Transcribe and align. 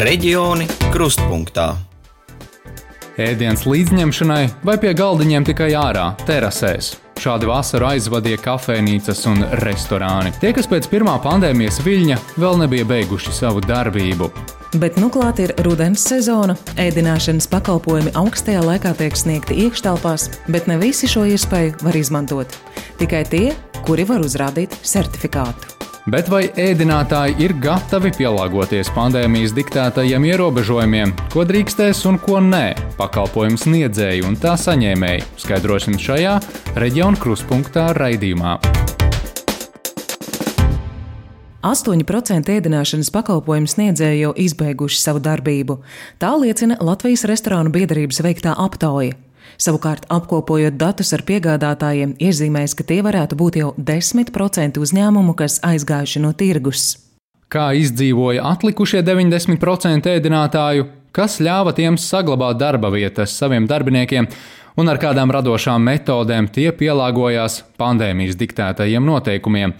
Reģioni 0.00 0.64
krustpunktā. 0.94 1.74
Ēdienas 3.20 3.66
līdzņemšanai 3.68 4.44
vai 4.64 4.76
pie 4.80 4.94
galdiņiem 4.96 5.44
tikai 5.44 5.74
ārā, 5.76 6.06
terasēs. 6.24 6.94
Šādi 7.20 7.44
vasaru 7.50 7.84
aizvadīja 7.90 8.38
kafejnīcas 8.40 9.20
un 9.28 9.42
restorāni. 9.60 10.32
Tie, 10.40 10.54
kas 10.56 10.70
pēc 10.70 10.88
pirmā 10.88 11.18
pandēmijas 11.20 11.82
viļņa 11.84 12.16
vēl 12.40 12.56
nebija 12.62 12.86
beiguši 12.88 13.34
savu 13.42 13.60
darbību. 13.66 14.30
Bet 14.80 14.96
nu 15.02 15.10
klāt 15.12 15.42
ir 15.44 15.52
rudens 15.66 16.06
sezona, 16.08 16.56
ēdināšanas 16.80 17.50
pakalpojumi 17.52 18.14
augstajā 18.16 18.62
laikā 18.64 18.94
tiek 19.02 19.20
sniegti 19.20 19.58
iekštelpās, 19.66 20.30
bet 20.48 20.70
ne 20.70 20.78
visi 20.80 21.10
šo 21.12 21.26
iespēju 21.28 21.76
var 21.84 22.00
izmantot. 22.00 22.56
Tikai 23.02 23.26
tie, 23.28 23.44
kuri 23.84 24.08
var 24.08 24.24
uzrādīt 24.24 24.80
certifikātu. 24.80 25.79
Bet 26.08 26.30
vai 26.32 26.46
ēdinātāji 26.56 27.34
ir 27.44 27.52
gatavi 27.60 28.08
pielāgoties 28.16 28.88
pandēmijas 28.96 29.52
diktētajiem 29.52 30.24
ierobežojumiem, 30.30 31.12
ko 31.32 31.44
drīkstēs 31.44 32.06
un 32.08 32.16
ko 32.22 32.38
nē? 32.40 32.72
Pakalpojumu 32.96 33.60
sniedzēji 33.60 34.24
un 34.24 34.38
tā 34.40 34.54
saņēmēji 34.56 35.26
skaidrosim 35.42 36.00
šajā 36.00 36.38
reģiona 36.80 37.20
kruspunktā 37.20 37.90
raidījumā. 38.00 38.56
8% 41.60 42.48
ēdināšanas 42.48 43.12
pakalpojumu 43.12 43.68
sniedzēji 43.68 44.22
jau 44.24 44.32
izbeiguši 44.32 45.02
savu 45.02 45.20
darbību. 45.20 45.82
Tā 46.16 46.32
liecina 46.40 46.80
Latvijas 46.80 47.26
restorānu 47.28 47.76
biedrības 47.76 48.22
veiktā 48.24 48.56
aptauja. 48.56 49.20
Savukārt, 49.60 50.06
apkopojot 50.08 50.78
datus 50.80 51.12
ar 51.12 51.24
piegādātājiem, 51.28 52.14
iezīmēs, 52.16 52.74
ka 52.78 52.86
tie 52.86 53.02
varētu 53.04 53.36
būt 53.36 53.60
jau 53.60 53.74
10% 53.76 54.80
uzņēmumu, 54.80 55.36
kas 55.36 55.60
aizgājuši 55.66 56.22
no 56.24 56.32
tirgus. 56.32 56.94
Kā 57.50 57.72
izdzīvoja 57.74 58.44
atlikušie 58.46 59.02
90% 59.02 60.06
ēdinātāju, 60.06 60.86
kas 61.12 61.40
ļāva 61.42 61.74
tiem 61.74 61.98
saglabāt 61.98 62.60
darba 62.60 62.92
vietas 62.94 63.34
saviem 63.36 63.66
darbiniekiem, 63.66 64.28
un 64.78 64.88
ar 64.88 65.00
kādām 65.02 65.32
radošām 65.34 65.82
metodēm 65.82 66.48
tie 66.54 66.70
pielāgojās 66.72 67.64
pandēmijas 67.80 68.38
diktētajiem 68.40 69.04
noteikumiem. 69.06 69.74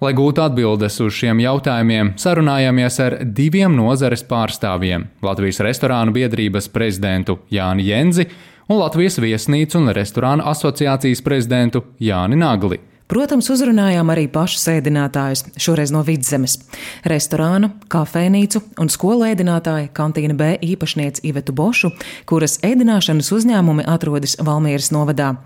Lai 0.00 0.12
gūtu 0.12 0.42
atbildes 0.44 0.98
uz 1.00 1.14
šiem 1.16 1.38
jautājumiem, 1.40 2.14
sarunājāmies 2.20 2.98
ar 3.00 3.14
diviem 3.24 3.72
nozares 3.78 4.22
pārstāvjiem- 4.28 5.06
Latvijas 5.26 5.62
restorānu 5.64 6.12
biedrības 6.12 6.68
prezidentu 6.68 7.38
Jāni 7.50 7.88
Jenzi 7.88 8.26
un 8.68 8.82
Latvijas 8.82 9.20
viesnīcu 9.22 9.78
un 9.80 9.94
restorānu 9.94 10.44
asociācijas 10.50 11.22
prezidentu 11.22 11.84
Jāni 12.02 12.38
Nagli. 12.38 12.80
Protams, 13.06 13.46
uzrunājām 13.54 14.08
arī 14.10 14.24
pašus 14.26 14.64
ēdinātājus, 14.72 15.44
šoreiz 15.62 15.92
no 15.94 16.00
vidzemes. 16.02 16.56
Restorānu, 17.06 17.68
kafejnīcu 17.92 18.64
un 18.82 18.90
skolu 18.90 19.28
ēdinātāju 19.28 19.92
kantīna 19.94 20.34
B 20.34 20.48
īpašnieci 20.72 21.22
Ivetu 21.30 21.54
Bošu, 21.54 21.92
kuras 22.26 22.58
ēdināšanas 22.66 23.30
uzņēmumi 23.36 23.86
atrodas 23.86 24.34
Valmieras 24.42 24.90
novadā, 24.90 25.36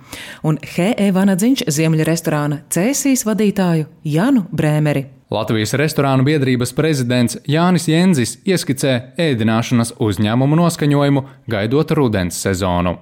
un 0.41 0.57
H.E. 0.65 1.11
Vanadziņš 1.13 1.67
Ziemeļa 1.69 2.09
restorāna 2.09 2.63
Cēsīs 2.73 3.27
vadītāju 3.29 3.91
Janu 4.09 4.47
Brēmeri. 4.49 5.05
Latvijas 5.31 5.77
restorānu 5.77 6.25
biedrības 6.27 6.73
prezidents 6.75 7.37
Jānis 7.47 7.87
Jenzis 7.93 8.39
ieskicē 8.49 8.97
ēdināšanas 9.21 9.99
uzņēmumu 10.01 10.59
noskaņojumu, 10.65 11.27
gaidot 11.53 11.95
rudens 12.01 12.41
sezonu. 12.41 12.97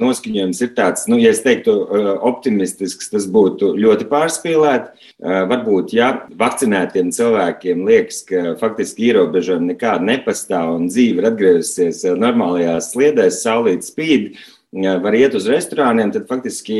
Noskaņojums 0.00 0.60
ir 0.64 0.70
tāds, 0.72 1.02
nu, 1.04 1.18
ja 1.20 1.34
es 1.34 1.42
teiktu, 1.44 1.72
uh, 1.84 2.06
optimistisks, 2.24 3.10
tas 3.12 3.26
būtu 3.28 3.74
ļoti 3.76 4.06
pārspīlēti. 4.08 4.88
Uh, 5.20 5.42
varbūt, 5.50 5.92
ja 5.92 6.06
vakcinētiem 6.40 7.10
cilvēkiem 7.12 7.82
liekas, 7.84 8.22
ka 8.24 8.54
faktiski 8.60 9.10
ierobežojumi 9.10 9.74
nekādi 9.74 10.08
nepastāv 10.08 10.78
un 10.78 10.88
dzīve 10.88 11.20
ir 11.20 11.28
atgriezusies 11.28 12.00
uh, 12.06 12.16
normālajās 12.16 12.88
sliedēs, 12.94 13.42
saulīt 13.44 13.84
spīd, 13.84 14.32
var 14.72 15.12
iet 15.12 15.34
uz 15.36 15.44
restorāniem, 15.52 16.08
tad 16.14 16.24
faktiski 16.30 16.78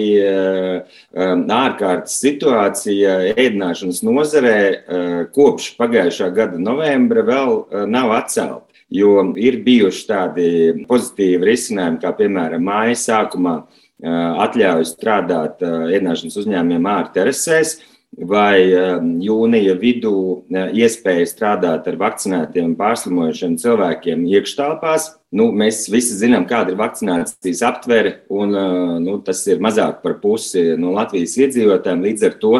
ārkārtas 1.12 2.14
situācija 2.22 3.34
ēdināšanas 3.34 4.00
nozarē 4.08 4.56
kopš 5.36 5.74
pagājušā 5.76 6.30
gada 6.32 6.56
novembra 6.56 7.20
vēl 7.28 7.58
nav 7.92 8.14
atcelta. 8.16 8.71
Jo 8.92 9.22
ir 9.40 9.60
bijuši 9.64 10.02
tādi 10.08 10.48
pozitīvi 10.88 11.48
risinājumi, 11.48 12.00
kā 12.02 12.12
piemēram 12.18 12.66
māja 12.66 12.98
sākumā 12.98 13.54
atļauj 14.02 14.84
strādāt 14.90 15.62
ienākšanas 15.62 16.36
uzņēmumiem 16.42 16.88
ārterasēs, 16.90 17.76
vai 18.12 18.60
jūnija 19.24 19.72
vidū 19.80 20.42
iespēja 20.52 21.28
strādāt 21.30 21.86
ar 21.88 21.96
vakcinētiem 22.00 22.74
pārslimojušiem 22.76 23.56
cilvēkiem 23.62 24.26
iekštelpās. 24.34 25.08
Nu, 25.32 25.48
mēs 25.56 25.86
visi 25.88 26.18
zinām, 26.20 26.44
kāda 26.50 26.74
ir 26.74 26.80
vakcinācijas 26.82 27.62
aptvere, 27.64 28.18
un 28.28 28.52
nu, 29.00 29.16
tas 29.24 29.40
ir 29.48 29.62
mazāk 29.64 30.02
par 30.04 30.18
pusi 30.20 30.74
no 30.76 30.92
Latvijas 30.98 31.38
iedzīvotājiem. 31.40 32.04
Līdz 32.10 32.28
ar 32.28 32.36
to 32.42 32.54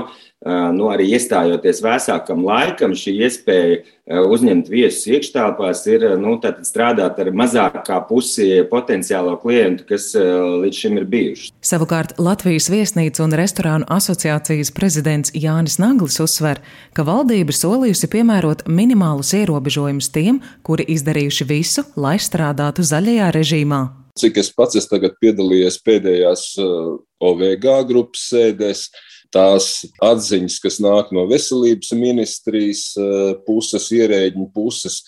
nu, 0.44 0.88
arī 0.90 1.06
iestājoties 1.14 1.82
vēsākam 1.84 2.42
laikam, 2.46 2.96
šī 2.98 3.14
iespēja 3.28 3.82
uzņemt 4.26 4.66
viesus 4.72 5.06
iekštelpās 5.06 5.84
ir 5.86 6.04
nu, 6.18 6.34
strādāt 6.66 7.20
ar 7.22 7.30
mazākā 7.30 8.00
pusi 8.08 8.64
potenciālo 8.70 9.36
klientu, 9.42 9.86
kas 9.92 10.10
līdz 10.18 10.82
šim 10.82 10.98
ir 10.98 11.06
bijuši. 11.12 11.52
Savukārt 11.62 12.16
Latvijas 12.18 12.66
viesnīcu 12.72 13.22
un 13.22 13.38
restorānu 13.38 13.86
asociācijas 13.86 14.74
prezidents 14.74 15.34
Jānis 15.38 15.78
Naglis 15.82 16.18
uzsver, 16.22 16.58
ka 16.96 17.06
valdība 17.06 17.54
solījusi 17.54 18.10
piemērot 18.10 18.66
minimālus 18.66 19.34
ierobežojumus 19.38 20.10
tiem, 20.10 20.42
kuri 20.66 20.90
izdarījuši 20.90 21.50
visu, 21.54 21.86
lai 21.94 22.18
strādātu 22.18 22.82
zaļajā 22.82 23.30
režīmā. 23.38 24.01
Cik 24.18 24.42
es 24.42 24.50
pats 24.52 24.76
esmu 24.76 24.98
piedalījies 25.22 25.78
pēdējās 25.86 26.44
uh, 26.60 26.98
OVG 27.24 27.68
grupas 27.88 28.26
sēdēs, 28.28 28.86
tās 29.32 29.72
atziņas, 30.02 30.60
kas 30.62 30.78
nāk 30.82 31.12
no 31.14 31.26
veselības 31.30 31.92
ministrijas 31.96 32.86
eh, 33.00 33.34
puses, 33.46 33.88
ierēģiņu 33.94 34.48
puses, 34.54 35.02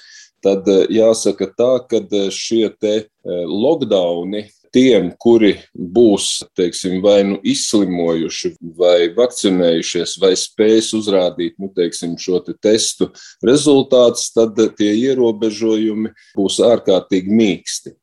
tad 0.45 0.69
eh, 0.71 0.85
jāsaka 0.99 1.51
tā, 1.57 1.73
ka 1.89 2.03
eh, 2.05 2.29
šie 2.33 2.69
te 2.81 2.97
lockdowni 3.25 4.47
tiem, 4.75 5.13
kuri 5.23 5.55
būs 5.73 6.43
teiksim, 6.59 6.99
vai 7.05 7.21
nu 7.29 7.39
izslimojuši, 7.47 8.51
vai 8.77 9.07
vakcinējušies, 9.15 10.17
vai 10.21 10.33
spēs 10.37 10.91
uzrādīt 10.99 11.55
nu, 11.63 11.71
teiksim, 11.77 12.17
šo 12.21 12.41
te 12.45 12.57
testu 12.59 13.13
rezultātus, 13.47 14.33
tad 14.35 14.59
tie 14.79 14.91
ierobežojumi 15.07 16.11
būs 16.35 16.59
ārkārtīgi 16.67 17.39
mīksti. 17.39 17.95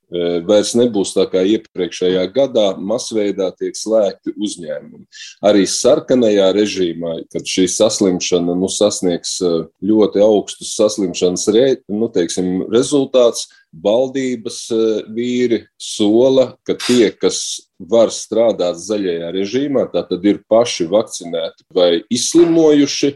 Vairs 0.47 0.73
nebūs 0.75 1.13
tā 1.15 1.23
kā 1.31 1.43
iepriekšējā 1.47 2.25
gadā, 2.35 2.65
masveidā 2.75 3.47
tiek 3.55 3.77
slēgti 3.79 4.33
uzņēmumi. 4.35 5.05
Arī 5.47 5.63
sarkanajā 5.69 6.49
režīmā, 6.57 7.13
kad 7.31 7.47
šī 7.47 7.69
saslimšana 7.71 8.57
nu, 8.59 8.67
sasniegs 8.71 9.37
ļoti 9.79 10.23
augstus 10.25 10.75
saslimšanas 10.75 11.47
re, 11.55 11.65
nu, 11.87 12.11
teiksim, 12.11 12.67
rezultātus, 12.73 13.47
valdības 13.71 14.65
vīri 15.15 15.61
sola, 15.79 16.51
ka 16.67 16.75
tie, 16.75 17.07
kas 17.15 17.61
var 17.79 18.11
strādāt 18.11 18.81
zaļajā 18.83 19.31
režīmā, 19.37 19.87
tātad 19.93 20.27
ir 20.27 20.43
paši 20.51 20.89
vakcinēti 20.91 21.69
vai 21.71 22.01
izslimojuši, 22.11 23.15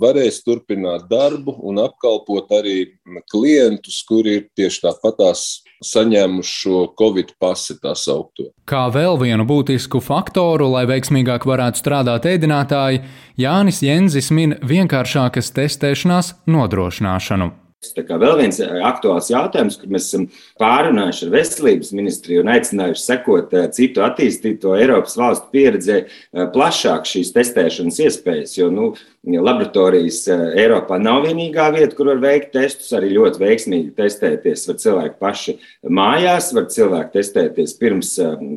varēs 0.00 0.40
turpināt 0.46 1.04
darbu 1.10 1.58
un 1.68 1.82
apkalpot 1.82 2.54
arī 2.56 2.94
klientus, 3.28 4.00
kuri 4.08 4.38
ir 4.38 4.46
tieši 4.56 4.86
tāpatās 4.86 5.62
saņēmuši 5.86 6.54
šo 6.62 6.82
covid 6.98 7.34
pasi 7.42 7.78
tā 7.82 7.94
saukto. 7.98 8.50
Kā 8.68 8.86
vēl 8.94 9.18
vienu 9.20 9.46
būtisku 9.48 10.02
faktoru, 10.02 10.70
lai 10.74 10.84
veiksmīgāk 10.90 11.46
varētu 11.48 11.82
strādāt 11.82 12.28
ēdinātāji, 12.30 13.02
Jānis 13.40 13.82
Jenzis 13.84 14.30
min 14.34 14.56
vienkāršākas 14.62 15.52
testēšanās 15.56 16.36
nodrošināšanu. 16.50 17.61
Tā 17.82 18.04
kā 18.06 18.14
vēl 18.14 18.36
viens 18.38 18.60
eh, 18.62 18.76
aktuāls 18.86 19.26
jautājums, 19.32 19.74
kur 19.80 19.90
mēs 19.90 20.04
esam 20.06 20.28
pārunājuši 20.62 21.24
ar 21.26 21.32
veselības 21.32 21.88
ministriju 21.98 22.44
un 22.44 22.52
aicinājuši 22.54 23.02
sekot 23.02 23.56
eh, 23.58 23.64
citu 23.74 24.04
attīstīto 24.06 24.76
Eiropas 24.78 25.16
valstu 25.18 25.50
pieredzē 25.50 25.96
eh, 26.04 26.44
plašāk 26.54 27.10
šīs 27.10 27.34
testēšanas 27.34 27.98
iespējas. 28.06 28.54
Jo 28.60 28.70
nu, 28.70 28.92
laboratorijas 29.26 30.20
Eiropā 30.30 31.00
nav 31.02 31.26
vienīgā 31.26 31.68
vieta, 31.74 31.92
kur 31.98 32.12
var 32.12 32.22
veikt 32.22 32.54
testus. 32.54 32.94
Arī 32.94 33.10
ļoti 33.16 33.42
veiksmīgi 33.42 33.92
testēties 33.98 34.66
var 34.70 34.80
cilvēki 34.86 35.18
paši 35.26 35.58
mājās, 35.90 36.54
var 36.54 36.70
cilvēki 36.70 37.16
testēties 37.18 37.78
pirms 37.82 38.16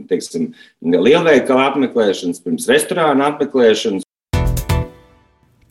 teiksim, 0.10 0.52
lielveikala 0.86 1.72
apmeklēšanas, 1.72 2.46
pirms 2.46 2.70
restorāna 2.70 3.34
apmeklēšanas. 3.34 4.05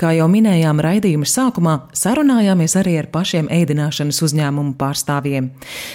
Kā 0.04 0.10
jau 0.12 0.26
minējām 0.28 0.82
raidījuma 0.84 1.24
sākumā, 1.24 1.72
sarunājāmies 1.96 2.74
arī 2.76 2.98
ar 3.00 3.06
pašiem 3.08 3.46
ēdināšanas 3.48 4.18
uzņēmumu 4.26 4.74
pārstāvjiem. 4.76 5.46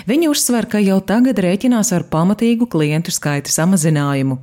Viņi 0.09 0.29
uzsver, 0.31 0.65
ka 0.71 0.81
jau 0.81 0.95
tagad 1.11 1.37
rēķinās 1.45 1.91
ar 1.93 2.07
pamatīgu 2.09 2.65
klientu 2.73 3.13
skaita 3.13 3.53
samazinājumu. 3.53 4.39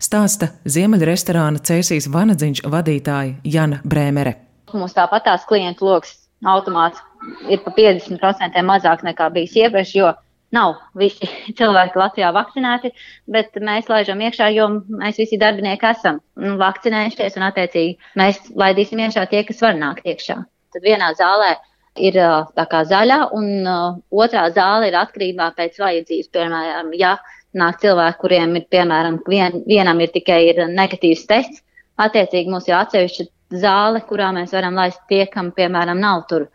Stāsta 0.00 0.54
Ziemeļrestorāna 0.64 1.60
Cēsīs 1.60 2.08
Vanadziņš 2.08 2.64
vadītāja 2.72 3.36
Jana 3.44 3.82
Brēmere. 3.84 4.38
Mums 4.72 4.96
tāpat 4.96 5.28
tās 5.28 5.44
klientu 5.44 5.90
lokus 5.90 6.16
automāts 6.40 7.04
ir 7.52 7.60
pa 7.60 7.76
50% 7.76 8.64
mazāk 8.72 9.04
nekā 9.04 9.28
bijis 9.36 9.60
iepriekš, 9.66 9.96
jo 10.00 10.14
nav 10.56 10.76
visi 10.98 11.28
cilvēki 11.58 11.98
Latvijā 12.00 12.30
vakcinēti, 12.36 12.92
bet 13.30 13.56
mēs 13.62 13.90
laižam 13.92 14.20
iekšā, 14.26 14.50
jo 14.56 14.68
mēs 15.00 15.20
visi 15.20 15.40
darbinieki 15.40 15.90
esam 15.90 16.20
vakcinējušies 16.60 17.40
un 17.40 17.48
attiecīgi 17.50 18.20
mēs 18.20 18.44
laidīsim 18.58 19.02
iekšā 19.06 19.26
tie, 19.30 19.44
kas 19.48 19.62
var 19.64 19.78
nākt 19.78 20.06
iekšā. 20.10 20.38
Tad 20.70 20.86
vienā 20.86 21.10
zālē 21.18 21.56
ir 21.98 22.16
tā 22.56 22.66
kā 22.70 22.84
zaļā, 22.86 23.18
un 23.34 23.66
otrā 24.10 24.46
zāle 24.54 24.90
ir 24.90 24.96
atkarībā 24.98 25.50
pēc 25.56 25.80
vajadzības. 25.82 26.30
Piemēram, 26.36 26.92
ja 26.98 27.16
nāk 27.58 27.80
cilvēki, 27.82 28.20
kuriem 28.20 28.54
ir, 28.60 28.66
piemēram, 28.70 29.18
vien, 29.28 29.62
vienam 29.66 30.00
ir 30.00 30.12
tikai 30.14 30.40
ir 30.52 30.62
negatīvs 30.70 31.26
tests, 31.30 31.64
attiecīgi 32.00 32.52
mums 32.52 32.68
ir 32.70 32.78
atsevišķa 32.78 33.26
zāle, 33.60 34.02
kurā 34.06 34.30
mēs 34.36 34.54
varam 34.54 34.78
laist 34.78 35.02
tie, 35.10 35.24
kam, 35.30 35.50
piemēram, 35.56 35.98
nav 35.98 36.24
tur, 36.30 36.46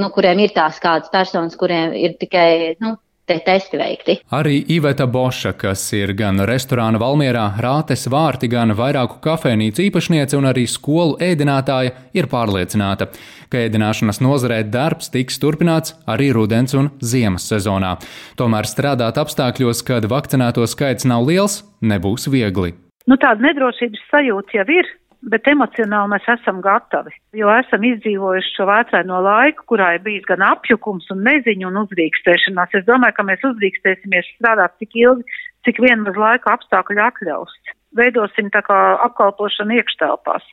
nu, 0.00 0.08
kuriem 0.14 0.40
ir 0.40 0.54
tās 0.56 0.80
kādas 0.82 1.12
personas, 1.12 1.58
kuriem 1.60 1.92
ir 1.96 2.16
tikai, 2.20 2.76
nu, 2.80 2.96
te 3.30 3.38
testi 3.46 3.78
veikti. 3.78 4.16
Arī 4.34 4.58
Iveta 4.74 5.06
Boša, 5.06 5.54
kas 5.58 5.84
ir 5.96 6.12
gan 6.18 6.42
restorāna 6.48 6.98
Valmierā, 7.00 7.46
Rātes 7.62 8.08
vārti, 8.10 8.50
gan 8.50 8.74
vairāku 8.78 9.20
kafejnīcu 9.24 9.86
īpašniece 9.86 10.38
un 10.38 10.50
arī 10.50 10.66
skolu 10.70 11.18
ēdinātāja, 11.22 11.94
ir 12.16 12.28
pārliecināta, 12.30 13.10
ka 13.50 13.64
ēdināšanas 13.66 14.22
nozarē 14.24 14.62
darbs 14.66 15.12
tiks 15.14 15.38
turpināts 15.42 15.94
arī 16.10 16.30
rudens 16.34 16.74
un 16.74 16.90
ziemas 17.02 17.46
sezonā. 17.50 17.96
Tomēr 18.40 18.68
strādāt 18.70 19.20
apstākļos, 19.22 19.84
kad 19.86 20.10
vakcinēto 20.10 20.66
skaits 20.70 21.06
nav 21.06 21.26
liels, 21.30 21.62
nebūs 21.82 22.26
viegli. 22.32 22.74
Nu, 23.08 23.16
tāda 23.18 23.42
nedrošības 23.46 24.02
sajūta 24.10 24.60
jau 24.60 24.66
ir, 24.74 24.90
bet 25.22 25.48
emocionāli 25.50 26.14
mēs 26.14 26.28
esam 26.34 26.60
gatavi, 26.64 27.12
jo 27.36 27.50
esam 27.52 27.84
izdzīvojuši 27.86 28.54
šo 28.56 28.66
vētraino 28.70 29.20
laiku, 29.24 29.66
kurā 29.72 29.94
ir 29.96 30.04
bijis 30.04 30.24
gan 30.28 30.44
apjukums 30.46 31.10
un 31.12 31.24
neziņu 31.26 31.68
un 31.68 31.82
uzrīkstēšanās. 31.82 32.78
Es 32.80 32.86
domāju, 32.88 33.16
ka 33.18 33.26
mēs 33.28 33.44
uzrīkstēsimies 33.50 34.32
strādāt 34.38 34.78
tik 34.80 34.96
ilgi, 35.02 35.40
cik 35.68 35.82
vien 35.84 36.06
maz 36.06 36.16
laika 36.16 36.56
apstākļi 36.56 37.04
atļaus. 37.04 37.52
Veidosim 37.98 38.52
tā 38.54 38.62
kā 38.62 38.78
apkalpošanu 39.08 39.80
iekštelpās. 39.80 40.44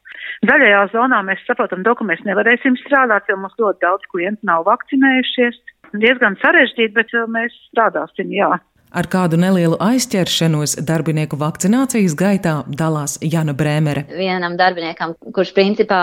Zaļajā 0.50 0.80
zonā 0.96 1.22
mēs 1.26 1.44
saprotam, 1.46 1.86
ka 1.86 2.08
mēs 2.08 2.24
nevarēsim 2.26 2.80
strādāt, 2.82 3.30
jo 3.30 3.38
mums 3.38 3.54
ļoti 3.62 3.84
daudz 3.86 4.10
klientu 4.12 4.50
nav 4.50 4.66
vakcinējušies. 4.66 5.62
Diezgan 6.02 6.36
sarežģīti, 6.42 6.96
bet 6.98 7.14
mēs 7.30 7.54
strādāsim, 7.70 8.34
jā. 8.34 8.58
Ar 8.96 9.08
kādu 9.12 9.36
nelielu 9.40 9.76
aizķeršanos 9.84 10.78
darbinieku 10.88 11.38
vakcinācijas 11.40 12.16
gaitā 12.18 12.54
dalās 12.68 13.18
Jana 13.22 13.56
Brēmere. 13.58 14.06
Vienam 14.16 14.56
darbiniekam, 14.60 15.16
kurš 15.36 15.52
principā 15.58 16.00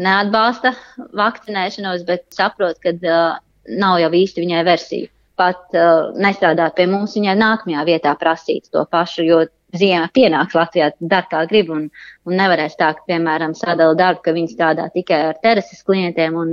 neatbalsta 0.00 0.72
vakcinēšanos, 1.16 2.06
bet 2.08 2.24
saprot, 2.34 2.80
ka 2.80 2.94
uh, 2.96 3.36
nav 3.68 4.00
jau 4.00 4.10
īsti 4.22 4.46
viņai 4.46 4.64
versija. 4.66 5.12
Pat 5.36 5.76
uh, 5.76 6.16
nestrādāt 6.16 6.78
pie 6.78 6.88
mums, 6.88 7.18
viņai 7.18 7.36
nākamajā 7.36 7.84
vietā 7.90 8.16
prasīt 8.16 8.70
to 8.72 8.86
pašu, 8.88 9.26
jo 9.28 9.42
ziema 9.74 10.08
pienāks 10.14 10.54
Latvijā, 10.56 10.90
dar 11.00 11.26
kā 11.30 11.42
grib, 11.50 11.70
un, 11.74 11.86
un 12.26 12.38
nevarēs 12.38 12.76
tā, 12.78 12.92
ka, 12.96 13.04
piemēram, 13.10 13.54
sadala 13.58 13.96
darbu, 13.98 14.22
ka 14.24 14.34
viņi 14.36 14.52
strādā 14.52 14.88
tikai 14.94 15.20
ar 15.30 15.40
terases 15.42 15.82
klientiem 15.86 16.36
un 16.38 16.50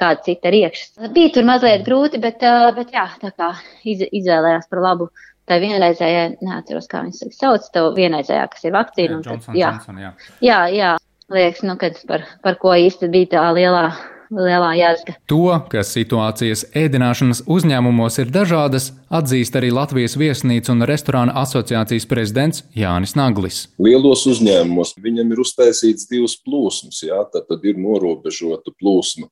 kāda 0.00 0.24
cita 0.26 0.52
ir 0.52 0.60
iekšas. 0.62 1.10
Bija 1.14 1.34
tur 1.36 1.48
mazliet 1.48 1.84
grūti, 1.86 2.20
bet, 2.22 2.44
bet 2.76 2.94
jā, 2.94 3.08
tā 3.22 3.32
kā 3.36 3.52
iz, 3.84 4.04
izvēlējās 4.08 4.70
par 4.70 4.84
labu. 4.84 5.10
Tā 5.48 5.56
vienreizējā, 5.62 6.24
neatceros, 6.44 6.90
kā 6.92 7.00
viņas 7.06 7.32
sauc, 7.32 7.70
tā 7.72 7.86
vienreizējā, 7.96 8.42
kas 8.52 8.66
ir 8.68 8.74
vakcīna. 8.74 9.22
Johnson, 9.24 9.38
tad, 9.46 9.56
jā, 9.56 9.70
Johnson, 9.72 10.02
jā. 10.02 10.10
jā, 10.44 10.58
jā, 10.76 10.90
liekas, 11.32 11.64
nu, 11.64 11.78
kad 11.80 11.96
par, 12.10 12.26
par 12.44 12.58
ko 12.60 12.74
īsti 12.76 13.08
bija 13.14 13.30
tā 13.38 13.46
lielā 13.56 13.86
lielā 14.34 14.72
jēga. 14.78 15.16
To, 15.30 15.58
ka 15.70 15.82
situācijas 15.86 16.66
ēdināšanas 16.76 17.44
uzņēmumos 17.50 18.18
ir 18.22 18.32
dažādas, 18.32 18.90
atzīst 19.08 19.56
arī 19.56 19.70
Latvijas 19.72 20.16
viesnīcu 20.20 20.74
un 20.74 20.84
restorāna 20.88 21.34
asociācijas 21.42 22.06
prezidents 22.08 22.64
Jānis 22.76 23.14
Naglis. 23.18 23.62
Lielos 23.80 24.26
uzņēmumos 24.28 24.94
viņam 25.00 25.32
ir 25.32 25.42
uztaisīts 25.44 26.08
divas 26.10 26.36
plūsmas, 26.44 27.00
jā, 27.06 27.20
tad, 27.32 27.48
ir 27.64 27.80
norobežota 27.80 28.74
plūsma, 28.76 29.28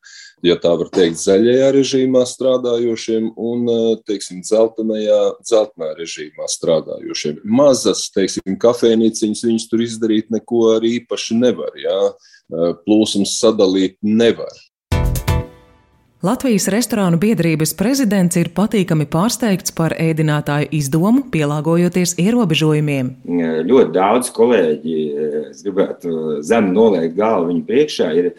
ja 0.46 0.56
tā 0.60 0.72
var 0.81 0.90
teikt, 0.94 1.20
zaļajā 1.22 1.72
režīmā 1.76 2.25
strādājošiem 2.28 3.32
un, 3.37 3.66
teiksim, 4.08 4.40
dzeltenajā, 4.46 5.20
dzeltenā 5.44 5.93
režīmā 6.00 6.48
strādājošiem. 6.52 7.43
Mazas, 7.44 8.06
teiksim, 8.14 8.56
kafejnīciņas, 8.62 9.44
viņas 9.50 9.69
tur 9.70 9.84
izdarīt 9.84 10.32
neko 10.34 10.62
arī 10.76 10.96
īpaši 11.02 11.37
nevar, 11.40 11.76
jā, 11.81 12.00
plūsmas 12.87 13.37
sadalīt 13.40 13.98
nevar. 14.06 14.54
Latvijas 16.26 16.64
restorānu 16.73 17.20
biedrības 17.23 17.70
prezidents 17.78 18.38
ir 18.40 18.49
patīkami 18.56 19.05
pārsteigts 19.12 19.75
par 19.76 19.93
ēdinātāju 20.00 20.73
izdomu, 20.75 21.23
pielāgojoties 21.31 22.17
ierobežojumiem. 22.19 23.12
Ļoti 23.69 23.94
daudz 23.94 24.32
kolēģi, 24.34 24.96
es 25.52 25.62
gribētu 25.62 26.40
zem 26.46 26.73
noliekt 26.75 27.14
galvu 27.20 27.52
viņu 27.52 27.62
priekšā, 27.69 28.11
ir 28.19 28.32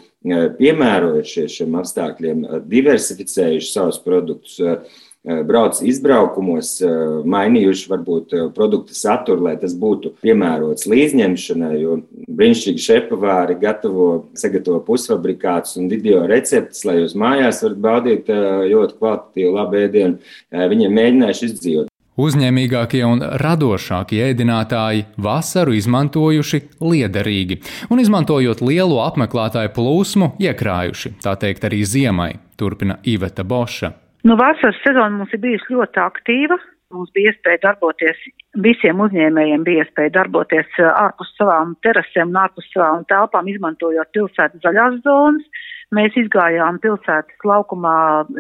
piemērojušies 0.58 1.60
šiem 1.62 1.78
apstākļiem, 1.80 2.44
diversificējuši 2.68 3.72
savus 3.72 4.02
produktus 4.04 4.60
Eh, 4.68 4.80
brauc 5.28 5.80
izbraukumos, 5.84 6.78
eh, 6.82 6.92
mainījuši 7.28 7.90
varbūt 7.92 8.36
eh, 8.36 8.46
produktu 8.56 8.96
saturu, 8.96 9.44
lai 9.50 9.56
tas 9.60 9.74
būtu 9.76 10.14
piemērots 10.24 10.88
līdzņemšanai, 10.88 11.74
jo 11.82 11.98
brīnišķīgi 12.40 12.86
šepavāri 12.86 13.58
gatavo, 13.60 14.08
sagatavo 14.38 14.80
pusfabrikātus 14.88 15.76
un 15.82 15.92
video 15.92 16.24
receptes, 16.30 16.86
lai 16.88 17.02
jūs 17.02 17.18
mājās 17.20 17.62
varat 17.66 17.84
baudīt 17.84 18.32
ļoti 18.32 18.98
kvalitatīvu 19.00 19.54
labu 19.56 19.80
ēdienu. 19.82 20.18
Viņiem 20.52 20.98
mēģinājuši 21.00 21.52
izdzīvot. 21.52 21.94
Uzņēmīgākie 22.18 23.04
un 23.06 23.22
radošākie 23.38 24.24
ēdinātāji 24.32 25.06
vasaru 25.22 25.76
izmantojuši 25.78 26.64
liederīgi 26.82 27.60
un, 27.92 28.02
izmantojot 28.02 28.64
lielo 28.66 29.04
apmeklētāju 29.06 29.76
plūsmu, 29.76 30.34
iekrājuši, 30.42 31.14
tā 31.22 31.38
teikt, 31.38 31.70
arī 31.70 31.84
ziemai, 31.86 32.32
turpina 32.58 32.98
Iveta 33.06 33.46
Boša. 33.46 33.94
Nu, 34.28 34.36
vasaras 34.36 34.76
sezona 34.84 35.16
mums 35.16 35.32
ir 35.36 35.40
bijusi 35.40 35.72
ļoti 35.72 36.02
aktīva. 36.04 36.58
Mums 36.96 37.12
bija 37.16 37.32
iespēja 37.32 37.60
darboties, 37.64 38.20
visiem 38.64 39.00
uzņēmējiem 39.04 39.64
bija 39.64 39.84
iespēja 39.84 40.14
darboties 40.18 40.68
uh, 40.80 40.90
ārpus 41.04 41.30
savām 41.38 41.74
terasēm 41.84 42.32
un 42.32 42.40
ārpus 42.42 42.68
savām 42.74 43.06
telpām, 43.12 43.48
izmantojot 43.52 44.12
pilsētas 44.16 44.64
zaļās 44.64 45.02
zonas. 45.06 45.66
Mēs 45.96 46.16
izgājām 46.20 46.80
pilsētas 46.84 47.48
laukumā 47.48 47.98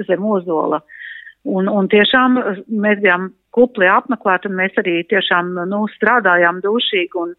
zem 0.09 0.27
ozola 0.27 0.81
un, 1.43 1.67
un 1.71 1.87
tiešām 1.91 2.39
uh, 2.41 2.61
mēs 2.67 3.03
bijām 3.03 3.29
kupli 3.55 3.87
apmeklēti 3.91 4.51
un 4.51 4.59
mēs 4.59 4.79
arī 4.83 5.01
tiešām 5.11 5.55
nu, 5.71 5.83
strādājām 5.95 6.63
dušīgi 6.63 7.23
un 7.23 7.35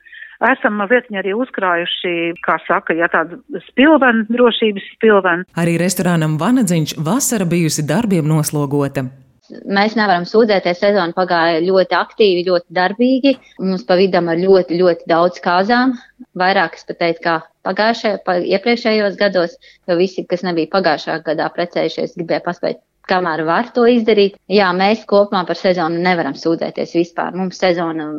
esam 0.46 0.78
mazliet 0.80 1.08
arī 1.18 1.34
uzkrājuši, 1.36 2.14
kā 2.44 2.58
saka, 2.66 2.96
ja 2.96 3.08
tādu 3.12 3.40
spilvenu, 3.68 4.26
drošības 4.32 4.90
spilvenu. 4.96 5.48
Arī 5.58 5.78
restorānam 5.80 6.38
Vanadziņš 6.40 6.98
vasara 7.04 7.48
bijusi 7.48 7.86
darbiem 7.88 8.28
noslogota. 8.28 9.08
Mēs 9.48 9.94
nevaram 9.96 10.26
sūdzēties. 10.28 10.80
Sezona 10.82 11.16
pagāja 11.16 11.62
ļoti 11.64 11.96
aktīvi, 11.96 12.42
ļoti 12.50 12.74
darbīgi. 12.76 13.32
Mums 13.64 13.86
pa 13.88 13.96
vidam 13.96 14.28
ar 14.28 14.36
ļoti, 14.36 14.76
ļoti 14.76 15.08
daudz 15.08 15.40
kāzām. 15.44 15.94
Vairākas 16.36 16.84
pat 16.88 17.00
teikt, 17.00 17.22
kā 17.24 17.38
pagājušajā, 17.64 18.18
pa, 18.26 18.36
iepriekšējos 18.44 19.16
gados, 19.20 19.56
jo 19.88 19.96
visi, 19.96 20.26
kas 20.28 20.44
nebija 20.44 20.68
pagājušā 20.74 21.22
gadā 21.24 21.48
precējušies, 21.56 22.18
gribēja 22.20 22.44
paspēt 22.44 22.84
kamēr 23.08 23.40
var 23.48 23.70
to 23.72 23.86
izdarīt. 23.88 24.36
Jā, 24.52 24.68
mēs 24.76 25.06
kopumā 25.08 25.46
par 25.48 25.56
sezonu 25.56 25.96
nevaram 26.04 26.36
sūdzēties 26.36 26.92
vispār. 26.98 27.32
Mums 27.32 27.56
sezona 27.56 28.10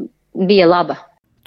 bija 0.49 0.65
laba. 0.69 0.97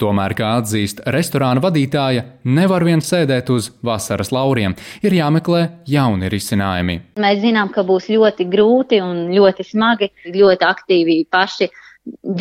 Tomēr, 0.03 0.33
kā 0.35 0.49
atzīst 0.59 0.99
restorāna 1.15 1.61
vadītāja, 1.63 2.25
nevar 2.43 2.83
vien 2.83 2.99
sēdēt 3.03 3.51
uz 3.53 3.69
vasaras 3.85 4.33
lauriem, 4.35 4.75
ir 5.05 5.15
jāmeklē 5.15 5.61
jauni 5.87 6.31
risinājumi. 6.33 6.97
Mēs 7.23 7.39
zinām, 7.45 7.71
ka 7.71 7.85
būs 7.87 8.09
ļoti 8.11 8.49
grūti 8.51 8.99
un 9.03 9.29
ļoti 9.31 9.63
smagi, 9.69 10.11
ļoti 10.33 10.67
aktīvi 10.67 11.17
paši 11.31 11.69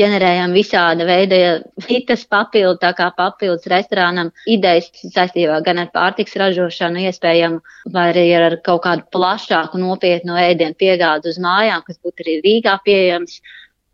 ģenerējam 0.00 0.56
visāda 0.56 1.06
veida 1.06 1.38
citas 1.86 2.24
papildu, 2.26 2.80
tā 2.82 2.90
kā 2.98 3.06
papildus 3.14 3.70
restorānam 3.70 4.32
idejas 4.50 4.90
saistībā 5.04 5.60
gan 5.62 5.84
ar 5.84 5.92
pārtiks 5.94 6.34
ražošanu 6.42 7.06
iespējamu, 7.06 7.62
vai 7.94 8.08
arī 8.10 8.26
ar 8.40 8.58
kaut 8.66 8.82
kādu 8.88 9.06
plašāku 9.14 9.78
nopietnu 9.78 10.34
ēdienu 10.48 10.74
piegādu 10.82 11.30
uz 11.30 11.38
mājām, 11.38 11.86
kas 11.86 12.02
būtu 12.02 12.26
arī 12.26 12.38
Rīgā 12.42 12.74
pieejams, 12.82 13.38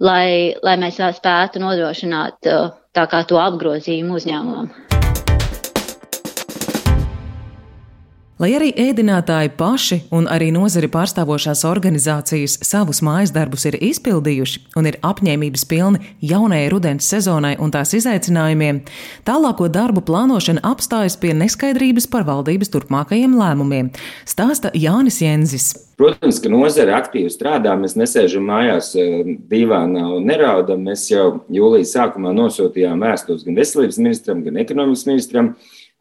lai, 0.00 0.56
lai 0.64 0.80
mēs 0.80 1.02
spētu 1.20 1.60
nodrošināt 1.60 2.48
uh, 2.48 2.70
tā 2.96 3.08
kā 3.10 3.24
to 3.28 3.40
apgrozījumu 3.42 4.20
uzņēmumam. 4.20 4.87
Lai 8.38 8.52
arī 8.54 8.68
ēdinātāji 8.78 9.50
paši 9.58 9.96
un 10.14 10.28
arī 10.30 10.52
nozari 10.54 10.86
pārstāvošās 10.92 11.64
organizācijas 11.66 12.52
savus 12.62 13.00
mājas 13.02 13.32
darbus 13.34 13.64
ir 13.66 13.74
izpildījuši 13.82 14.60
un 14.78 14.86
ir 14.86 14.98
apņēmības 15.02 15.64
pilni 15.66 16.12
jaunajai 16.22 16.68
rudens 16.70 17.08
sezonai 17.10 17.56
un 17.58 17.72
tās 17.74 17.96
izaicinājumiem, 17.98 18.84
tālāko 19.26 19.66
darbu 19.74 20.04
plānošana 20.06 20.62
apstājas 20.70 21.18
pie 21.18 21.32
neskaidrības 21.34 22.06
par 22.12 22.28
valdības 22.28 22.70
turpmākajiem 22.76 23.34
lēmumiem, 23.40 23.90
stāsta 24.22 24.70
Jānis 24.70 25.18
Jenzis. 25.24 25.72
Protams, 25.98 26.38
ka 26.38 26.52
nozare 26.52 26.94
aktīvi 26.94 27.32
strādā. 27.34 27.72
Mēs 27.74 27.96
nesēžam 27.98 28.46
mājās 28.46 28.92
eh, 28.94 29.32
dīvānā 29.50 30.04
un 30.14 30.30
neraudam. 30.30 30.86
Mēs 30.86 31.08
jau 31.10 31.40
jūlijas 31.50 31.96
sākumā 31.96 32.30
nosūtījām 32.38 33.02
vēstules 33.02 33.42
gan 33.48 33.58
veselības 33.58 33.98
ministram, 33.98 34.46
gan 34.46 34.62
ekonomikas 34.62 35.08
ministram 35.10 35.50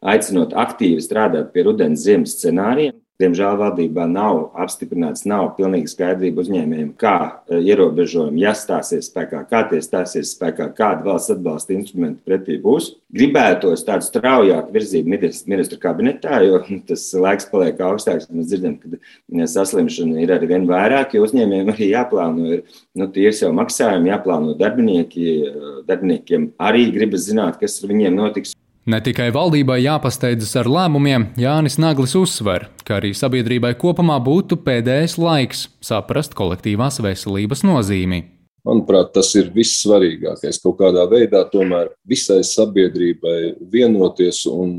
aicinot 0.04 0.54
aktīvi 0.56 1.02
strādāt 1.02 1.52
pie 1.52 1.66
rudens 1.68 2.06
ziemas 2.06 2.38
scenārijiem. 2.38 2.96
Diemžēl 3.18 3.56
valdībā 3.58 4.04
nav 4.06 4.52
apstiprināts, 4.62 5.24
nav 5.26 5.48
pilnīgi 5.56 5.90
skaidrība 5.90 6.38
uzņēmējiem, 6.44 6.92
kā 7.02 7.14
e, 7.50 7.56
ierobežojumi, 7.66 8.44
ja 8.44 8.52
stāsies 8.54 9.08
spēkā, 9.10 9.40
kā 9.50 9.64
tie 9.72 9.80
stāsies 9.82 10.36
spēkā, 10.36 10.68
kāda 10.76 11.02
valsts 11.02 11.32
atbalsta 11.34 11.74
instrumenti 11.74 12.22
pretī 12.22 12.60
būs. 12.62 12.92
Gribētos 13.18 13.82
tādu 13.88 14.06
straujāku 14.06 14.70
virzību 14.76 15.18
ministru 15.50 15.80
kabinetā, 15.82 16.38
jo 16.46 16.60
tas 16.92 17.08
laiks 17.18 17.50
paliek 17.50 17.82
augstāks. 17.88 18.30
Mēs 18.30 18.52
dzirdam, 18.52 18.78
ka 18.78 18.94
e, 18.94 19.50
saslimšana 19.50 20.22
ir 20.22 20.36
arī 20.36 20.52
vien 20.52 20.70
vairāk, 20.70 21.18
jo 21.18 21.26
uzņēmējiem 21.26 21.74
arī 21.74 21.90
jāplāno 21.90 22.52
ir 22.54 22.62
nu, 22.94 23.10
tīrs 23.18 23.42
jau 23.42 23.50
maksājumi, 23.58 24.12
jāplāno 24.14 24.54
darbinieki. 24.62 25.26
E, 25.42 25.74
darbiniekiem 25.90 26.52
arī 26.70 26.86
gribas 26.94 27.26
zināt, 27.26 27.58
kas 27.58 27.80
ar 27.82 27.90
viņiem 27.96 28.22
notiks. 28.22 28.54
Ne 28.88 29.02
tikai 29.04 29.26
valdībai 29.36 29.82
jāpasteidzas 29.82 30.54
ar 30.56 30.68
lēmumiem, 30.72 31.26
Jānis 31.36 31.74
Naglis 31.76 32.14
uzsver, 32.16 32.70
ka 32.88 32.96
arī 32.96 33.10
sabiedrībai 33.12 33.74
kopumā 33.76 34.14
būtu 34.24 34.56
pēdējais 34.64 35.18
laiks 35.20 35.66
saprast 35.84 36.32
kolektīvās 36.38 36.96
veselības 37.04 37.66
nozīmi. 37.68 38.22
Manuprāt, 38.64 39.10
tas 39.12 39.28
ir 39.36 39.50
vissvarīgākais. 39.52 40.60
Kaut 40.62 40.78
kādā 40.80 41.04
veidā 41.10 41.42
tomēr 41.52 41.90
visai 42.08 42.38
sabiedrībai 42.48 43.58
vienoties 43.74 44.46
un 44.48 44.72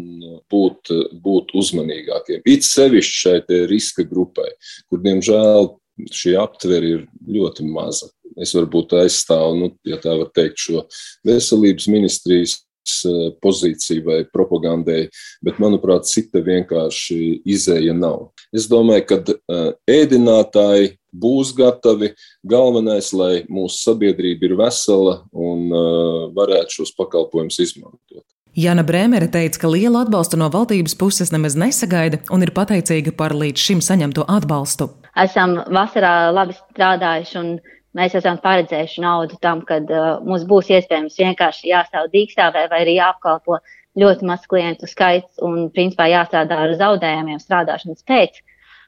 būt, 0.49 0.89
būt 1.21 1.53
uzmanīgākiem. 1.61 2.41
It 2.49 2.65
sevišķi 2.65 3.19
šai 3.19 3.59
riska 3.69 4.07
grupai, 4.09 4.49
kur, 4.89 5.03
diemžēl, 5.05 5.69
šī 6.09 6.33
aptvere 6.41 6.95
ir 6.95 7.05
ļoti 7.29 7.67
maza. 7.69 8.09
Es 8.41 8.55
varbūt 8.57 8.97
aizstāvu, 9.03 9.53
nu, 9.61 9.69
ja 9.85 10.01
tā 10.01 10.17
var 10.17 10.33
teikt, 10.33 10.65
šo 10.65 10.83
veselības 11.29 11.89
ministrijas 11.93 12.57
Eh, 13.05 13.31
pozīcija 13.41 14.03
vai 14.05 14.19
propagandai, 14.27 15.07
bet, 15.45 15.59
manuprāt, 15.61 16.07
cita 16.09 16.41
vienkārši 16.43 17.41
izēja 17.47 17.95
nav. 17.95 18.29
Es 18.55 18.67
domāju, 18.71 19.05
ka 19.09 19.19
eh, 19.23 19.69
ēdinātāji 19.99 20.95
būs 21.09 21.53
gatavi. 21.57 22.13
Galvenais, 22.47 23.11
lai 23.15 23.45
mūsu 23.49 23.79
sabiedrība 23.85 24.49
ir 24.49 24.57
vesela 24.59 25.21
un 25.31 25.69
eh, 25.69 26.27
varētu 26.35 26.81
šos 26.81 26.93
pakalpojumus 26.97 27.61
izmantot. 27.63 28.25
Jana 28.59 28.83
Brēmere 28.83 29.29
teica, 29.31 29.61
ka 29.61 29.69
lielu 29.71 29.99
atbalstu 30.01 30.39
no 30.39 30.49
valdības 30.51 30.95
puses 30.99 31.29
nemaz 31.31 31.55
nesagaida 31.59 32.19
un 32.33 32.41
ir 32.43 32.51
pateicīga 32.55 33.13
par 33.15 33.35
līdz 33.37 33.61
šim 33.61 33.83
saņemto 33.85 34.25
atbalstu. 34.27 34.89
Esam 35.19 35.59
vasarā 35.69 36.31
labi 36.33 36.57
strādājuši 36.57 37.37
un 37.39 37.53
Mēs 37.99 38.15
esam 38.15 38.39
paredzējuši 38.43 39.03
naudu 39.03 39.39
tam, 39.43 39.65
kad 39.67 39.89
uh, 39.91 40.21
mums 40.23 40.45
būs 40.47 40.71
iespējams 40.71 41.19
vienkārši 41.19 41.71
jāstāv 41.73 42.07
dīkstāvē 42.13 42.67
vai 42.71 42.83
arī 42.85 42.95
jāapkalpo 42.99 43.59
ļoti 43.99 44.27
maz 44.29 44.45
klientu 44.47 44.87
skaits 44.87 45.41
un, 45.43 45.67
principā, 45.75 46.07
jāstrādā 46.11 46.61
ar 46.63 46.75
zaudējumiem 46.79 47.41
strādāšanas 47.43 48.05
pēc. 48.07 48.39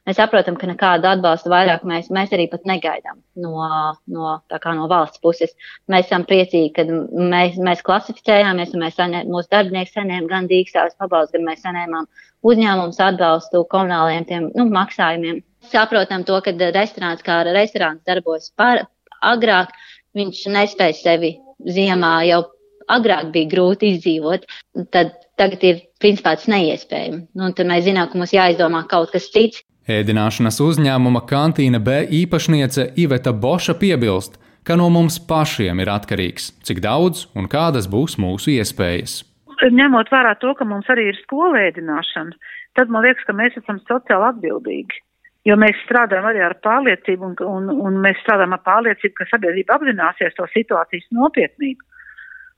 Mēs 0.02 0.16
saprotam, 0.18 0.56
ka 0.58 0.66
nekādu 0.66 1.06
atbalstu 1.06 1.50
vairāk 1.52 1.84
mēs, 1.86 2.08
mēs 2.10 2.32
arī 2.34 2.48
pat 2.50 2.64
negaidām 2.66 3.20
no, 3.38 3.52
no, 4.10 4.32
no 4.50 4.86
valsts 4.90 5.22
puses. 5.22 5.52
Mēs 5.92 6.08
esam 6.08 6.24
priecīgi, 6.26 6.72
ka 6.74 6.84
mēs, 6.88 7.60
mēs 7.62 7.84
klasificējāmies 7.86 8.74
un 8.74 8.82
mēs 8.82 8.98
saņem, 8.98 9.30
mūsu 9.30 9.52
darbinieki 9.54 9.94
saņēma 9.94 10.30
gan 10.32 10.48
dīkstāves 10.50 10.98
pabalstu, 10.98 11.38
gan 11.38 11.46
mēs 11.52 11.62
saņēmām 11.62 12.08
uzņēmums 12.50 12.98
atbalstu 13.06 13.62
komunāliem 13.70 14.26
tiem, 14.26 14.50
nu, 14.58 14.66
maksājumiem. 14.74 15.38
Saprotam 15.70 16.26
to, 16.26 16.40
ka 16.42 16.56
restorāns 16.74 17.22
kā 17.22 17.38
restorāns 17.46 18.02
darbojas 18.08 18.50
par, 18.58 18.82
agrāk, 19.22 19.72
viņš 20.18 20.44
nespēja 20.52 20.98
sevi 20.98 21.36
ziemā 21.66 22.14
jau 22.28 22.42
agrāk 22.92 23.30
bija 23.34 23.50
grūti 23.54 23.94
izdzīvot, 23.94 24.46
tad 24.94 25.14
tagad 25.40 25.64
ir 25.66 25.82
principā 26.02 26.34
tas 26.36 26.48
neiespējami. 26.50 27.26
Nu, 27.38 27.50
tad 27.56 27.68
mēs 27.70 27.86
zinām, 27.86 28.10
ka 28.10 28.18
mums 28.20 28.34
jāizdomā 28.34 28.84
kaut 28.90 29.12
kas 29.14 29.30
cits. 29.32 29.62
Ēdināšanas 29.90 30.60
uzņēmuma 30.62 31.24
kantīna 31.26 31.80
B 31.82 32.04
īpašniece 32.22 32.92
Iveta 33.02 33.32
Boša 33.34 33.74
piebilst, 33.80 34.38
ka 34.66 34.76
no 34.78 34.86
mums 34.94 35.18
pašiem 35.18 35.82
ir 35.82 35.90
atkarīgs, 35.90 36.52
cik 36.66 36.82
daudz 36.84 37.26
un 37.34 37.48
kādas 37.50 37.88
būs 37.90 38.14
mūsu 38.22 38.54
iespējas. 38.54 39.22
Ņemot 39.62 40.10
vērā 40.10 40.36
to, 40.42 40.54
ka 40.58 40.66
mums 40.66 40.88
arī 40.90 41.08
ir 41.10 41.18
skolēdināšana, 41.22 42.34
tad 42.78 42.90
man 42.90 43.04
liekas, 43.06 43.26
ka 43.26 43.34
mēs 43.38 43.58
esam 43.58 43.78
sociāli 43.86 44.30
atbildīgi. 44.30 45.02
Jo 45.48 45.56
mēs 45.58 45.78
strādājam 45.82 46.28
arī 46.30 46.42
ar 46.46 46.54
pārliecību, 46.62 47.32
un, 47.32 47.32
un, 47.50 47.70
un 47.88 47.96
mēs 48.04 48.20
strādājam 48.22 48.54
ar 48.54 48.62
pārliecību, 48.66 49.14
ka 49.18 49.26
sabiedrība 49.30 49.74
apzināsies 49.74 50.36
to 50.38 50.46
situācijas 50.52 51.08
nopietnību. 51.18 51.82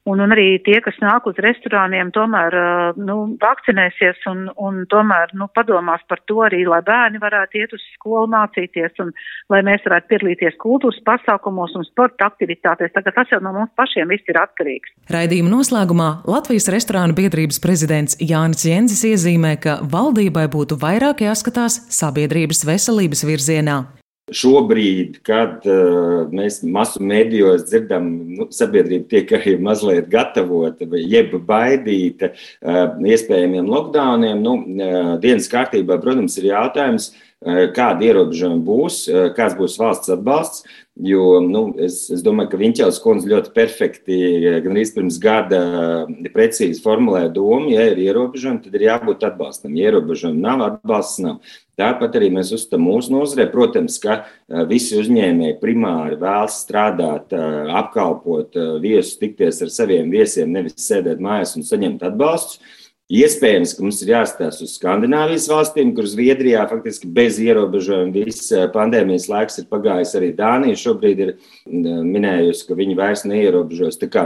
Un, 0.04 0.20
un 0.20 0.34
arī 0.34 0.58
tie, 0.61 0.76
kas 0.84 0.99
nāk 1.00 1.25
uz 1.30 1.38
restorāniem, 1.40 2.11
tomēr 2.12 2.54
nu, 3.00 3.14
vakcinēsies 3.40 4.26
un, 4.28 4.42
un 4.61 4.82
tomēr 4.92 5.32
nu, 5.32 5.49
padomās 5.56 6.04
par 6.11 6.20
to 6.28 6.42
arī, 6.44 6.61
lai 6.68 6.82
bērni 6.84 7.23
varētu 7.23 7.62
iet 7.62 7.73
uz 7.73 7.80
skolu 7.94 8.28
mācīties 8.34 9.00
un 9.00 9.14
lai 9.52 9.62
mēs 9.64 9.80
varētu 9.88 10.12
piedalīties 10.12 10.61
kultūras 10.61 11.00
pasākumos 11.08 11.73
un 11.80 11.88
sporta 11.88 12.28
aktivitātēs. 12.28 12.92
Tagad 12.92 13.16
tas 13.16 13.32
jau 13.32 13.40
no 13.40 13.54
mums 13.56 13.73
pašiem 13.80 14.12
viss 14.12 14.28
ir 14.28 14.42
atkarīgs. 14.44 14.92
Raidījuma 15.08 15.54
noslēgumā 15.56 16.12
Latvijas 16.28 16.68
restorānu 16.76 17.16
biedrības 17.16 17.64
prezidents 17.64 18.20
Jānis 18.20 18.68
Jenzis 18.68 19.06
iezīmē, 19.08 19.56
ka 19.56 19.80
valdībai 19.88 20.50
būtu 20.52 20.76
vairāk 20.84 21.25
jāskatās 21.25 21.80
sabiedrības 21.88 22.66
veselības 22.68 23.25
virzienā. 23.25 23.80
Šobrīd, 24.33 25.19
kad 25.21 25.66
uh, 25.69 26.23
mēs 26.33 26.62
masu 26.64 27.02
mēdījos 27.04 27.66
dzirdam, 27.69 28.07
nu, 28.38 28.47
sabiedrība 28.57 29.04
tiek 29.11 29.35
arī 29.37 29.59
mazliet 29.61 30.09
gatavota, 30.09 30.88
jeb 30.97 31.35
baidīta 31.45 32.31
uh, 32.33 32.97
iespējamiem 33.04 33.69
lockdowniem, 33.69 34.40
nu, 34.40 34.54
uh, 34.64 35.12
dienas 35.21 35.50
kārtībā, 35.52 36.00
protams, 36.00 36.38
ir 36.40 36.49
jautājums, 36.54 37.11
uh, 37.12 37.34
kādi 37.76 38.09
ierobežojumi 38.09 38.64
būs, 38.64 39.03
uh, 39.11 39.29
kāds 39.37 39.57
būs 39.59 39.79
valsts 39.81 40.12
atbalsts. 40.14 40.64
Jo 40.95 41.41
nu, 41.43 41.73
es, 41.83 42.05
es 42.14 42.21
domāju, 42.23 42.53
ka 42.53 42.59
Viņķels 42.61 43.00
kundze 43.03 43.26
ļoti 43.26 43.50
perfekti, 43.57 44.19
gan 44.62 44.76
arī 44.76 44.85
pirms 44.95 45.17
gada, 45.19 45.59
precīzi 46.31 46.79
formulēja 46.85 47.33
domu, 47.35 47.73
ja 47.73 47.88
ir 47.91 47.99
ierobežojumi, 47.99 48.62
tad 48.62 48.76
ir 48.79 48.85
jābūt 48.87 49.26
atbalstam. 49.26 49.75
Ja 49.75 49.91
ierobežojumi 49.91 50.45
nav, 50.45 50.62
atbalsts 50.69 51.19
nav. 51.25 51.57
Tāpat 51.75 52.14
arī 52.14 52.29
mēs 52.31 52.53
uzskatām 52.55 52.87
mūsu 52.87 53.11
nozarē, 53.11 53.49
protams, 53.50 53.99
ka 53.99 54.21
visi 54.71 54.95
uzņēmēji 55.00 55.59
primāri 55.59 56.21
vēlas 56.21 56.61
strādāt, 56.62 57.35
apkalpot 57.35 58.55
viesus, 58.85 59.19
tikties 59.19 59.64
ar 59.67 59.75
saviem 59.75 60.14
viesiem, 60.14 60.55
nevis 60.55 60.79
sēdēt 60.87 61.19
mājās 61.19 61.57
un 61.59 61.67
saņemt 61.67 62.07
atbalstus. 62.07 62.62
Iespējams, 63.12 63.75
ka 63.76 63.82
mums 63.84 63.99
ir 64.00 64.14
jāstāsta 64.14 64.64
uz 64.64 64.78
Skandināvijas 64.78 65.44
valstīm, 65.52 65.90
kur 65.92 66.06
Zviedrijā 66.08 66.62
faktiski 66.70 67.11
bez 67.12 67.37
ierobežojuma 67.42 68.14
viss 68.14 68.49
pandēmijas 68.73 69.26
laiks 69.28 69.61
ir 69.61 69.66
pagājis. 69.68 70.14
Arī 70.16 70.30
Dānija 70.38 70.78
šobrīd 70.80 71.20
ir 71.20 71.34
minējusi, 71.68 72.64
ka 72.64 72.78
viņi 72.78 72.96
vairs 72.96 73.26
neierobežos. 73.28 74.00
Tā 74.00 74.08
kā 74.08 74.25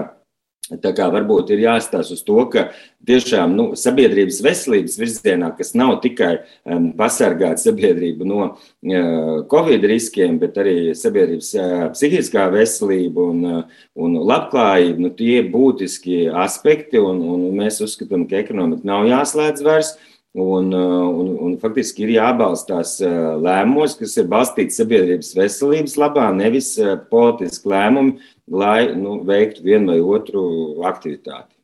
Tā 0.68 0.90
kā 0.92 1.06
varbūt 1.08 1.48
ir 1.54 1.62
jāstāsta 1.62 2.12
uz 2.12 2.20
to, 2.26 2.36
ka 2.52 2.66
tiešām 3.08 3.54
nu, 3.56 3.64
sabiedrības 3.78 4.42
veselības 4.44 4.98
virzienā, 5.00 5.48
kas 5.56 5.72
nav 5.78 5.94
tikai 6.04 6.42
um, 6.68 6.90
pasargāt 6.98 7.62
sabiedrību 7.62 8.28
no 8.28 8.40
uh, 8.44 9.38
covid 9.48 9.86
riskiem, 9.88 10.36
bet 10.42 10.60
arī 10.60 10.92
sabiedrības 10.98 11.54
uh, 11.56 11.86
psihiskā 11.94 12.50
veselība 12.52 13.30
un, 13.32 13.40
uh, 13.48 13.80
un 13.96 14.20
labklājība, 14.28 15.06
nu, 15.06 15.14
tie 15.16 15.38
ir 15.40 15.48
būtiski 15.54 16.26
aspekti, 16.44 17.00
un, 17.00 17.24
un 17.24 17.48
mēs 17.56 17.80
uzskatām, 17.84 18.28
ka 18.28 18.42
ekonomika 18.42 18.84
nav 18.92 19.08
jāslēdz 19.08 19.64
vairs. 19.64 19.96
Un, 20.38 20.68
uh, 20.76 21.08
un, 21.08 21.30
un 21.42 21.54
faktiski 21.58 22.04
ir 22.04 22.18
jābalstās 22.18 22.98
uh, 23.00 23.38
lēmumos, 23.40 23.96
kas 23.98 24.12
ir 24.20 24.28
balstīti 24.28 24.76
sabiedrības 24.76 25.32
veselības 25.34 25.96
labā, 25.98 26.28
nevis 26.36 26.74
uh, 26.78 26.98
politiski 27.10 27.72
lēmumi, 27.72 28.18
lai 28.50 28.94
nu, 28.96 29.20
veiktu 29.26 29.64
vienu 29.64 29.92
vai 29.92 30.00
otru 30.00 30.42
aktivitāti. 30.88 31.54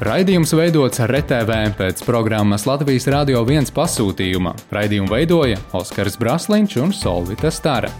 Raidījums 0.00 0.54
veidots 0.56 1.02
ar 1.04 1.12
RTV 1.12 1.74
pēc 1.76 1.98
programmas 2.06 2.64
Latvijas 2.64 3.04
Rādio 3.12 3.42
1 3.44 3.68
pasūtījuma. 3.76 4.54
Raidījumu 4.72 5.12
veidoja 5.12 5.60
Oskars 5.76 6.16
Braslīņš 6.16 6.78
un 6.80 6.96
Solvita 6.96 7.52
Stara. 7.52 7.92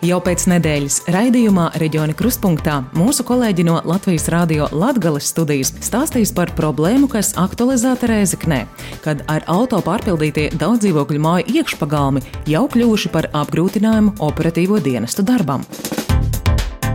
Jau 0.00 0.16
pēc 0.24 0.46
nedēļas 0.48 0.94
raidījumā 1.12 1.66
Reģiona 1.78 2.16
Krustpunktā 2.16 2.78
mūsu 2.96 3.22
kolēģi 3.28 3.66
no 3.68 3.76
Latvijas 3.84 4.26
Rādio 4.32 4.66
Latgales 4.72 5.28
studijas 5.28 5.74
stāstīs 5.84 6.32
par 6.34 6.50
problēmu, 6.56 7.06
kas 7.12 7.34
aktualizēta 7.38 8.08
Rēzeknē, 8.08 8.62
kad 9.04 9.22
ar 9.28 9.44
auto 9.52 9.78
pārpildītie 9.84 10.48
daudz 10.56 10.86
dzīvokļu 10.86 11.20
māju 11.20 11.60
iekšpagalmi 11.60 12.24
jau 12.48 12.64
kļuvuši 12.72 13.12
par 13.12 13.28
apgrūtinājumu 13.44 14.16
operatīvo 14.24 14.80
dienestu 14.82 15.22
darbam. 15.22 15.68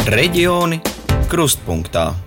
Reģioni 0.06 0.78
Krustpunktā. 1.26 2.25